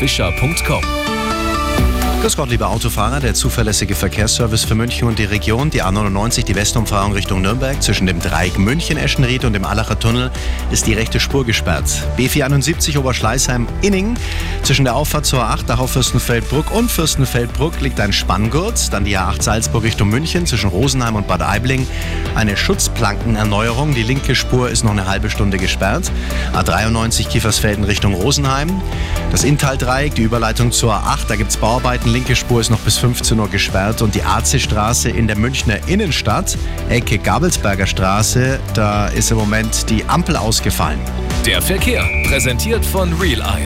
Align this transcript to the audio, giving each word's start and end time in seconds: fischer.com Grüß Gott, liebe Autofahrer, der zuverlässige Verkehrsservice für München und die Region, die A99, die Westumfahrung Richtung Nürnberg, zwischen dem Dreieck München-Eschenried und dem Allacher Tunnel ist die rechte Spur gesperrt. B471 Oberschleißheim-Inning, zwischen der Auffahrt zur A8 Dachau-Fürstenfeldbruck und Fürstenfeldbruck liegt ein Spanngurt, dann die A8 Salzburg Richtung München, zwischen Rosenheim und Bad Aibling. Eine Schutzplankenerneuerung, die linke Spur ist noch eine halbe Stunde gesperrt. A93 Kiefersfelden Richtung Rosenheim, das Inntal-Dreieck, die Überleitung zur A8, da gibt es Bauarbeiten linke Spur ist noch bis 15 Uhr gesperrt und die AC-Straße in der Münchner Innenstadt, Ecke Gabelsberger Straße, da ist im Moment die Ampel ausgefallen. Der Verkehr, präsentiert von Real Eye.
fischer.com 0.00 0.80
Grüß 2.20 2.36
Gott, 2.36 2.48
liebe 2.50 2.66
Autofahrer, 2.66 3.20
der 3.20 3.34
zuverlässige 3.34 3.94
Verkehrsservice 3.94 4.64
für 4.64 4.74
München 4.74 5.06
und 5.06 5.20
die 5.20 5.24
Region, 5.24 5.70
die 5.70 5.84
A99, 5.84 6.44
die 6.44 6.56
Westumfahrung 6.56 7.12
Richtung 7.12 7.42
Nürnberg, 7.42 7.80
zwischen 7.80 8.08
dem 8.08 8.18
Dreieck 8.18 8.58
München-Eschenried 8.58 9.44
und 9.44 9.52
dem 9.52 9.64
Allacher 9.64 10.00
Tunnel 10.00 10.32
ist 10.72 10.88
die 10.88 10.94
rechte 10.94 11.20
Spur 11.20 11.46
gesperrt. 11.46 11.84
B471 12.16 12.98
Oberschleißheim-Inning, 12.98 14.16
zwischen 14.64 14.84
der 14.84 14.96
Auffahrt 14.96 15.26
zur 15.26 15.44
A8 15.44 15.66
Dachau-Fürstenfeldbruck 15.66 16.72
und 16.72 16.90
Fürstenfeldbruck 16.90 17.80
liegt 17.80 18.00
ein 18.00 18.12
Spanngurt, 18.12 18.92
dann 18.92 19.04
die 19.04 19.16
A8 19.16 19.42
Salzburg 19.42 19.84
Richtung 19.84 20.08
München, 20.08 20.44
zwischen 20.44 20.70
Rosenheim 20.70 21.14
und 21.14 21.28
Bad 21.28 21.42
Aibling. 21.42 21.86
Eine 22.34 22.56
Schutzplankenerneuerung, 22.56 23.94
die 23.94 24.02
linke 24.02 24.34
Spur 24.34 24.70
ist 24.70 24.82
noch 24.82 24.90
eine 24.90 25.06
halbe 25.06 25.30
Stunde 25.30 25.56
gesperrt. 25.56 26.10
A93 26.52 27.28
Kiefersfelden 27.28 27.84
Richtung 27.84 28.14
Rosenheim, 28.14 28.82
das 29.30 29.44
Inntal-Dreieck, 29.44 30.14
die 30.14 30.22
Überleitung 30.22 30.72
zur 30.72 30.94
A8, 30.94 31.28
da 31.28 31.36
gibt 31.36 31.50
es 31.50 31.56
Bauarbeiten 31.56 32.10
linke 32.10 32.36
Spur 32.36 32.60
ist 32.60 32.70
noch 32.70 32.80
bis 32.80 32.98
15 32.98 33.38
Uhr 33.38 33.48
gesperrt 33.48 34.02
und 34.02 34.14
die 34.14 34.22
AC-Straße 34.22 35.10
in 35.10 35.26
der 35.26 35.36
Münchner 35.36 35.78
Innenstadt, 35.86 36.56
Ecke 36.88 37.18
Gabelsberger 37.18 37.86
Straße, 37.86 38.58
da 38.74 39.08
ist 39.08 39.30
im 39.30 39.38
Moment 39.38 39.88
die 39.90 40.04
Ampel 40.04 40.36
ausgefallen. 40.36 41.00
Der 41.46 41.62
Verkehr, 41.62 42.04
präsentiert 42.26 42.84
von 42.84 43.12
Real 43.14 43.40
Eye. 43.40 43.56